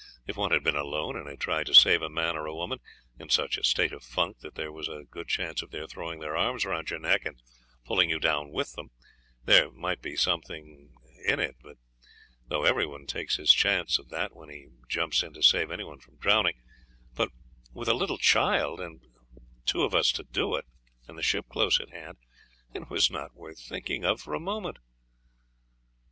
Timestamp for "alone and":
0.75-1.29